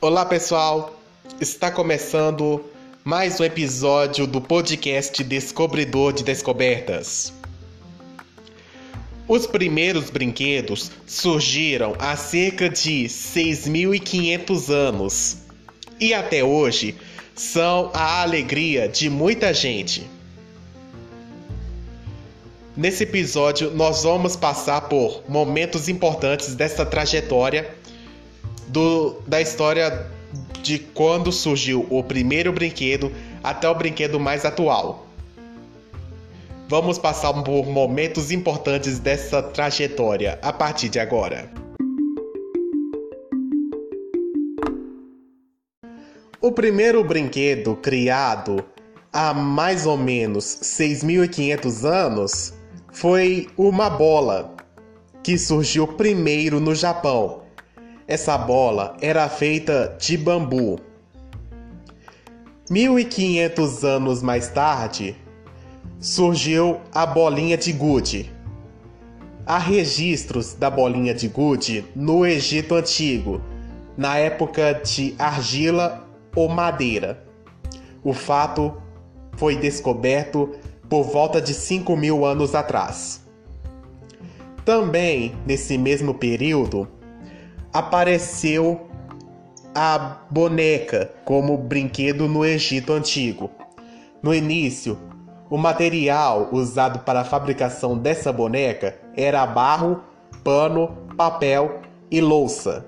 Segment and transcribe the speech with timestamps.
[0.00, 1.00] Olá pessoal,
[1.40, 2.64] está começando
[3.04, 7.32] mais um episódio do podcast Descobridor de Descobertas.
[9.28, 15.36] Os primeiros brinquedos surgiram há cerca de 6.500 anos
[16.00, 16.96] e até hoje
[17.36, 20.10] são a alegria de muita gente.
[22.80, 27.74] Nesse episódio, nós vamos passar por momentos importantes dessa trajetória
[28.68, 30.06] do, da história
[30.62, 33.12] de quando surgiu o primeiro brinquedo
[33.44, 35.06] até o brinquedo mais atual.
[36.70, 41.50] Vamos passar por momentos importantes dessa trajetória a partir de agora.
[46.40, 48.64] O primeiro brinquedo criado
[49.12, 52.59] há mais ou menos 6.500 anos
[52.92, 54.54] foi uma bola,
[55.22, 57.40] que surgiu primeiro no Japão
[58.10, 60.80] essa bola era feita de bambu.
[62.68, 65.14] 1500 anos mais tarde,
[66.00, 68.32] surgiu a bolinha de gude.
[69.46, 73.40] Há registros da bolinha de gude no Egito Antigo,
[73.96, 77.24] na época de argila ou madeira.
[78.02, 78.76] O fato
[79.36, 80.50] foi descoberto
[80.90, 83.24] por volta de 5 mil anos atrás.
[84.64, 86.88] Também, nesse mesmo período,
[87.72, 88.88] apareceu
[89.72, 93.52] a boneca como brinquedo no Egito Antigo.
[94.20, 94.98] No início,
[95.48, 100.02] o material usado para a fabricação dessa boneca era barro,
[100.42, 102.84] pano, papel e louça.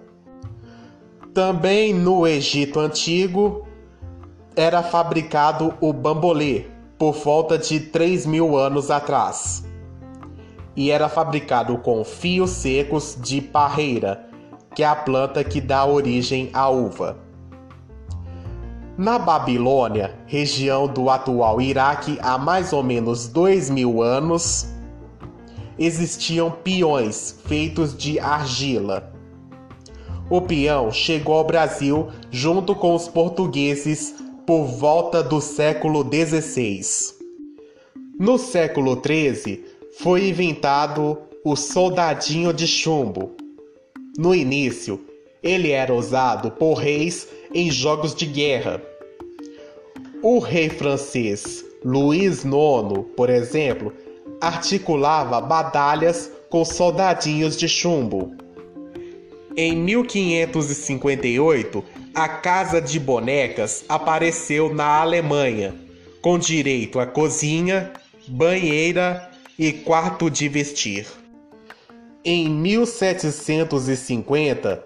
[1.33, 3.65] Também no Egito Antigo
[4.57, 6.72] era fabricado o bambolê
[7.03, 9.65] por volta de 3 mil anos atrás.
[10.77, 14.29] E era fabricado com fios secos de parreira
[14.73, 17.17] que é a planta que dá origem à uva.
[18.97, 24.69] Na Babilônia, região do atual Iraque há mais ou menos dois mil anos,
[25.77, 29.13] existiam peões feitos de argila.
[30.31, 36.81] O peão chegou ao Brasil junto com os portugueses por volta do século XVI.
[38.19, 39.65] No século XIII,
[39.99, 43.37] foi inventado o soldadinho de chumbo,
[44.19, 45.01] no início,
[45.43, 48.83] ele era usado por reis em jogos de guerra.
[50.23, 53.91] O rei francês Luís IX, por exemplo,
[54.39, 58.37] articulava batalhas com soldadinhos de chumbo.
[59.55, 65.75] Em 1558, a Casa de Bonecas apareceu na Alemanha,
[66.23, 67.93] com direito a cozinha,
[68.27, 71.07] banheira e quarto de vestir.
[72.25, 74.83] Em 1750,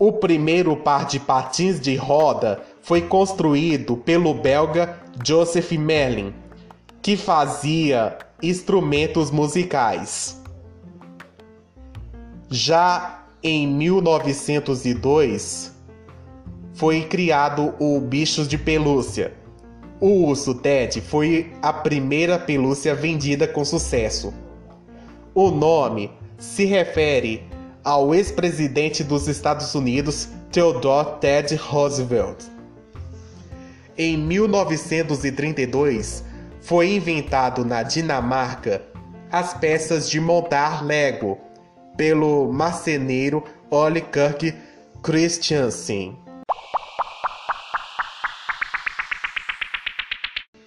[0.00, 6.34] o primeiro par de patins de roda foi construído pelo belga Joseph Merlin,
[7.00, 10.42] que fazia instrumentos musicais.
[12.50, 15.72] Já em 1902,
[16.74, 19.32] foi criado o Bichos de Pelúcia.
[20.00, 24.32] O urso Ted foi a primeira pelúcia vendida com sucesso.
[25.34, 27.42] O nome se refere
[27.82, 32.44] ao ex-presidente dos Estados Unidos Theodore Ted Roosevelt.
[33.98, 36.22] Em 1932,
[36.60, 38.82] foi inventado na Dinamarca
[39.30, 41.40] as peças de montar Lego
[41.96, 44.52] pelo marceneiro Ole Kirk
[45.02, 46.16] Christiansen.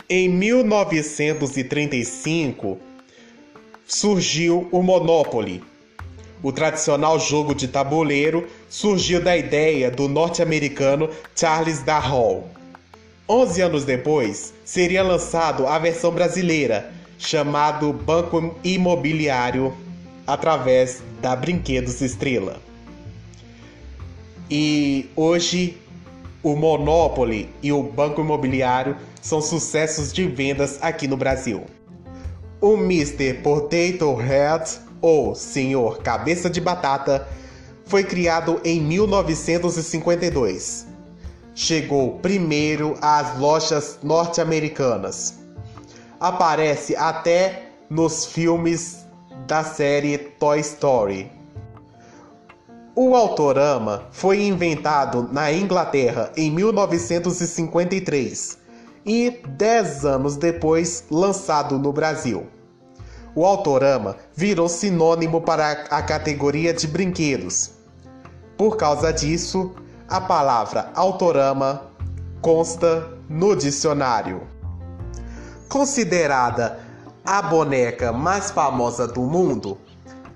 [0.07, 2.77] Em 1935,
[3.87, 5.63] surgiu o Monopoly.
[6.43, 12.47] O tradicional jogo de tabuleiro surgiu da ideia do norte-americano Charles Darrow.
[13.27, 19.75] Onze anos depois, seria lançado a versão brasileira, chamado Banco Imobiliário,
[20.25, 22.59] através da Brinquedos Estrela.
[24.49, 25.77] E hoje
[26.43, 31.63] o Monopoly e o Banco Imobiliário são sucessos de vendas aqui no Brasil.
[32.61, 33.33] O Mr.
[33.41, 37.27] Potato Head, ou Senhor Cabeça de Batata,
[37.85, 40.85] foi criado em 1952.
[41.55, 45.39] Chegou primeiro às lojas norte-americanas.
[46.19, 49.04] Aparece até nos filmes
[49.47, 51.31] da série Toy Story.
[52.95, 58.57] O Autorama foi inventado na Inglaterra em 1953
[59.05, 62.47] e, dez anos depois, lançado no Brasil.
[63.35, 67.71] o autorama virou sinônimo para a categoria de brinquedos.
[68.57, 69.73] Por causa disso,
[70.07, 71.91] a palavra autorama
[72.41, 74.43] consta no dicionário.
[75.67, 76.79] Considerada
[77.25, 79.79] a boneca mais famosa do mundo,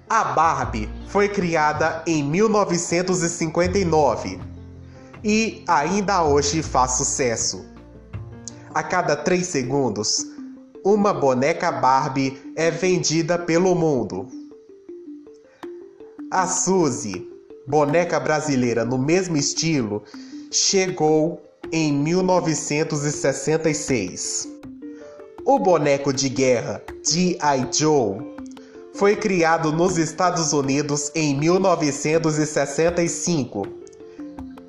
[0.09, 4.39] a Barbie foi criada em 1959
[5.23, 7.63] e ainda hoje faz sucesso.
[8.73, 10.25] A cada três segundos,
[10.83, 14.27] uma boneca Barbie é vendida pelo mundo.
[16.31, 17.29] A Suzy,
[17.67, 20.01] boneca brasileira no mesmo estilo,
[20.49, 21.39] chegou
[21.71, 24.58] em 1966.
[25.51, 27.69] O boneco de guerra G.I.
[27.73, 28.19] Joe
[28.93, 33.65] foi criado nos Estados Unidos em 1965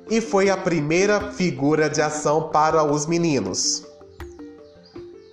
[0.09, 3.85] e foi a primeira figura de ação para os meninos.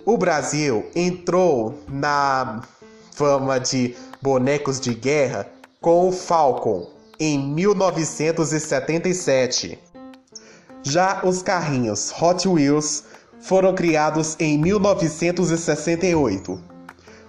[0.05, 2.61] O Brasil entrou na
[3.15, 5.47] fama de bonecos de guerra
[5.81, 9.79] com o Falcon em 1977.
[10.83, 13.03] Já os carrinhos Hot Wheels
[13.39, 16.59] foram criados em 1968.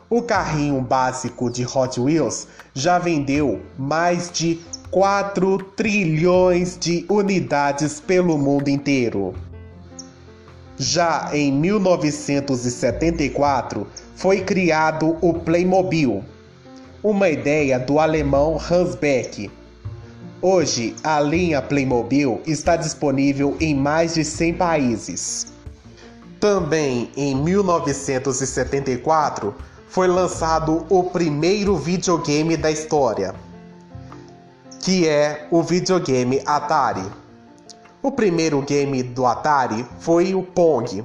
[0.08, 4.58] O carrinho básico de Hot Wheels já vendeu mais de
[4.90, 9.32] 4 trilhões de unidades pelo mundo inteiro.
[10.76, 13.86] Já em 1974
[14.16, 16.24] foi criado o Playmobil,
[17.02, 19.48] uma ideia do alemão Hans Beck.
[20.42, 25.52] Hoje, a linha Playmobil está disponível em mais de 100 países.
[26.40, 29.54] Também em 1974
[29.88, 33.34] foi lançado o primeiro videogame da história
[34.81, 37.04] que é o videogame Atari.
[38.02, 41.04] O primeiro game do Atari foi o Pong.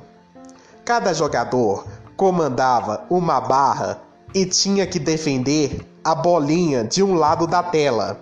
[0.86, 1.86] Cada jogador
[2.16, 4.02] comandava uma barra
[4.34, 8.22] e tinha que defender a bolinha de um lado da tela.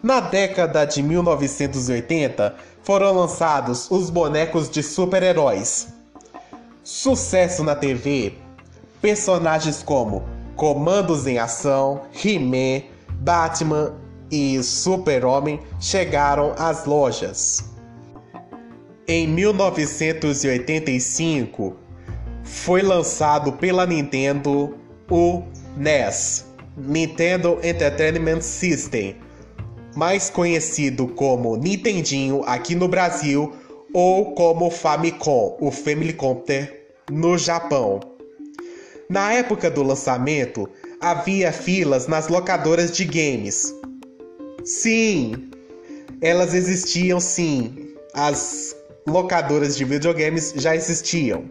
[0.00, 5.88] Na década de 1980 foram lançados os bonecos de super-heróis.
[6.84, 8.34] Sucesso na TV,
[9.00, 10.22] personagens como
[10.54, 12.82] Comandos em Ação, He-Man,
[13.20, 13.94] Batman
[14.30, 17.70] e Super-Homem chegaram às lojas.
[19.08, 21.74] Em 1985,
[22.42, 24.76] foi lançado pela Nintendo
[25.10, 25.42] o
[25.78, 26.44] NES,
[26.76, 29.16] Nintendo Entertainment System,
[29.96, 33.54] mais conhecido como Nintendinho aqui no Brasil
[33.94, 38.00] ou como Famicom, o Family Computer no Japão.
[39.08, 40.68] Na época do lançamento,
[41.00, 43.72] havia filas nas locadoras de games,
[44.64, 45.50] Sim,
[46.22, 47.94] elas existiam sim.
[48.14, 48.74] As
[49.06, 51.44] locadoras de videogames já existiam.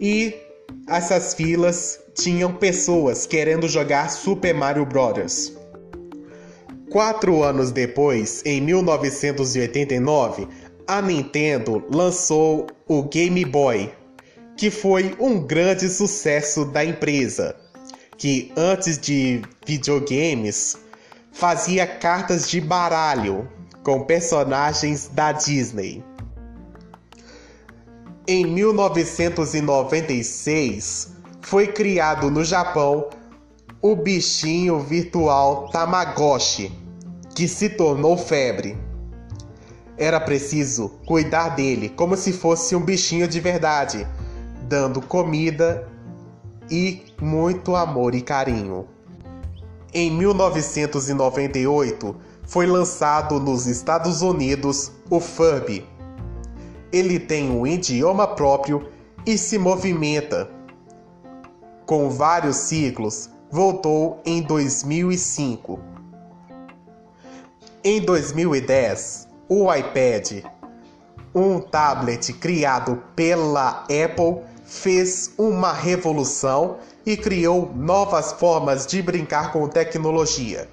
[0.00, 0.32] E
[0.88, 5.52] essas filas tinham pessoas querendo jogar Super Mario Bros.
[6.92, 10.46] Quatro anos depois, em 1989,
[10.86, 13.90] a Nintendo lançou o Game Boy,
[14.56, 17.56] que foi um grande sucesso da empresa,
[18.16, 20.78] que antes de videogames
[21.32, 23.48] fazia cartas de baralho
[23.82, 26.04] com personagens da Disney.
[28.26, 33.10] Em 1996, foi criado no Japão
[33.82, 36.72] o bichinho virtual Tamagotchi,
[37.34, 38.78] que se tornou febre.
[39.96, 44.04] Era preciso cuidar dele como se fosse um bichinho de verdade,
[44.68, 45.86] dando comida
[46.70, 48.86] e muito amor e carinho.
[49.92, 55.86] Em 1998, foi lançado nos Estados Unidos o Furby.
[56.92, 58.88] Ele tem um idioma próprio
[59.24, 60.50] e se movimenta.
[61.86, 65.78] Com vários ciclos, voltou em 2005.
[67.82, 70.44] Em 2010, o iPad,
[71.34, 79.68] um tablet criado pela Apple, fez uma revolução e criou novas formas de brincar com
[79.68, 80.68] tecnologia.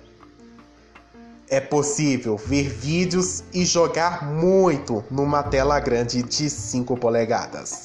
[1.49, 7.83] É possível ver vídeos e jogar muito numa tela grande de 5 polegadas.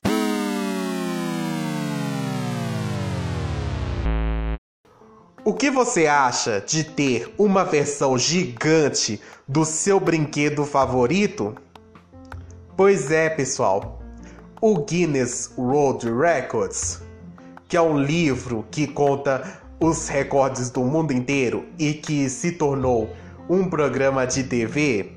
[5.57, 11.55] Que você acha de ter uma versão gigante do seu brinquedo favorito?
[12.77, 14.01] Pois é, pessoal.
[14.61, 17.07] O Guinness World Records
[17.69, 23.11] que é um livro que conta os recordes do mundo inteiro e que se tornou
[23.49, 25.13] um programa de TV,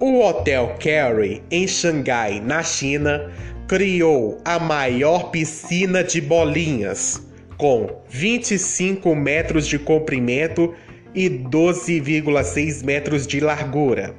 [0.00, 3.30] O Hotel Carey, em Xangai, na China,
[3.68, 7.24] criou a maior piscina de bolinhas,
[7.56, 10.74] com 25 metros de comprimento
[11.14, 14.14] e 12,6 metros de largura.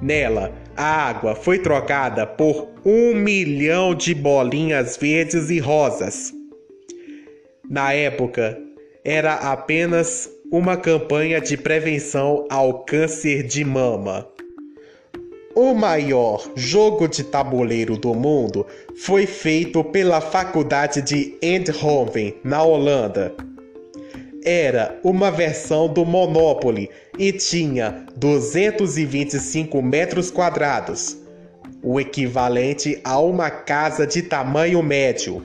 [0.00, 6.32] Nela, a água foi trocada por um milhão de bolinhas verdes e rosas.
[7.68, 8.56] Na época,
[9.04, 14.28] era apenas uma campanha de prevenção ao câncer de mama.
[15.52, 18.64] O maior jogo de tabuleiro do mundo
[19.02, 23.34] foi feito pela Faculdade de Eindhoven, na Holanda
[24.44, 31.16] era uma versão do Monopoly e tinha 225 metros quadrados,
[31.82, 35.42] o equivalente a uma casa de tamanho médio.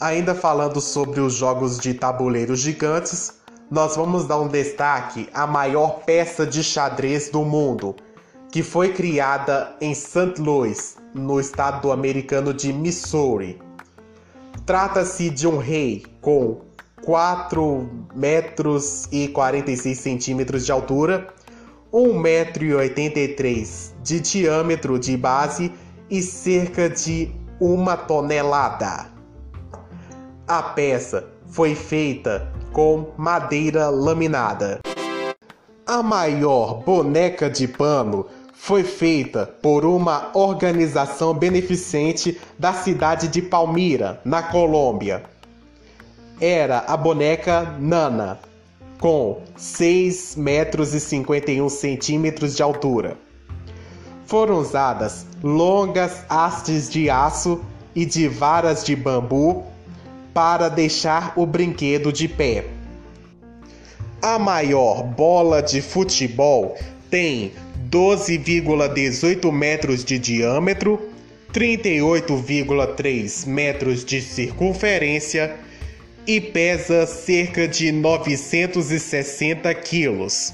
[0.00, 3.34] Ainda falando sobre os jogos de tabuleiro gigantes,
[3.70, 7.94] nós vamos dar um destaque à maior peça de xadrez do mundo,
[8.50, 10.34] que foi criada em St.
[10.38, 13.60] Louis, no estado americano de Missouri.
[14.64, 16.67] Trata-se de um rei com
[17.08, 21.28] 4 metros e 46 centímetros de altura,
[21.90, 25.72] 1 metro e 83 de diâmetro de base
[26.10, 29.06] e cerca de uma tonelada.
[30.46, 34.80] A peça foi feita com madeira laminada.
[35.86, 44.20] A maior boneca de pano foi feita por uma organização beneficente da cidade de Palmira,
[44.26, 45.37] na Colômbia
[46.40, 48.38] era a boneca Nana,
[48.98, 53.16] com 6 metros e 51 centímetros de altura.
[54.26, 57.60] Foram usadas longas hastes de aço
[57.94, 59.64] e de varas de bambu
[60.34, 62.66] para deixar o brinquedo de pé.
[64.20, 66.76] A maior bola de futebol
[67.10, 67.52] tem
[67.90, 71.00] 12,18 metros de diâmetro,
[71.52, 75.56] 38,3 metros de circunferência
[76.28, 80.52] e pesa cerca de 960 quilos.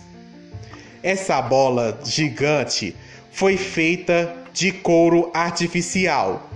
[1.03, 2.95] Essa bola gigante
[3.33, 6.49] foi feita de couro artificial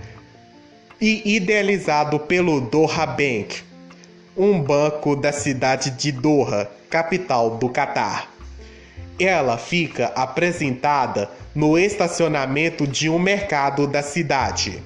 [1.01, 3.61] e idealizado pelo Doha Bank,
[4.37, 8.31] um banco da cidade de Doha, capital do Catar.
[9.19, 14.81] Ela fica apresentada no estacionamento de um mercado da cidade.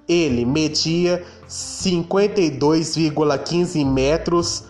[0.09, 4.65] Ele media 52,15 metros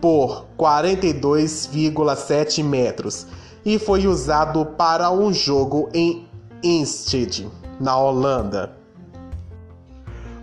[0.00, 3.26] por 42,7 metros
[3.66, 6.24] e foi usado para um jogo em
[6.62, 8.76] Instead, na Holanda.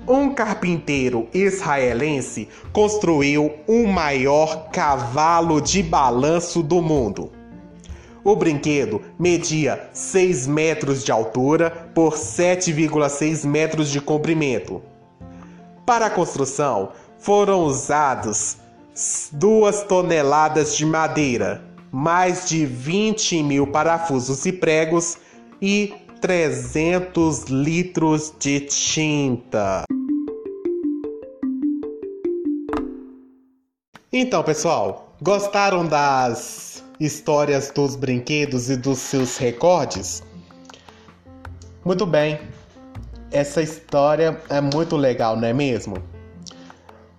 [0.06, 7.32] Um carpinteiro israelense construiu o maior cavalo de balanço do mundo.
[8.26, 14.82] O brinquedo media 6 metros de altura por 7,6 metros de comprimento.
[15.86, 18.58] Para a construção, foram usados
[19.32, 25.20] 2 toneladas de madeira, mais de 20 mil parafusos e pregos
[25.62, 29.84] e 300 litros de tinta.
[34.12, 40.24] Então, pessoal, gostaram das histórias dos brinquedos e dos seus recordes?
[41.86, 42.40] Muito bem.
[43.32, 45.98] Essa história é muito legal, não é mesmo?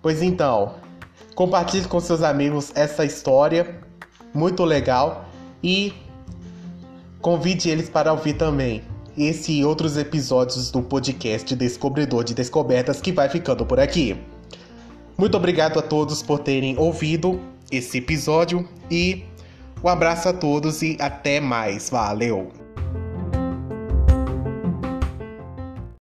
[0.01, 0.75] Pois então,
[1.33, 3.84] compartilhe com seus amigos essa história
[4.35, 5.25] muito legal
[5.63, 5.93] e
[7.21, 8.83] convide eles para ouvir também
[9.17, 14.17] esse e outros episódios do podcast Descobridor de Descobertas que vai ficando por aqui.
[15.17, 17.39] Muito obrigado a todos por terem ouvido
[17.71, 19.23] esse episódio e
[19.81, 21.89] um abraço a todos e até mais.
[21.89, 22.64] Valeu!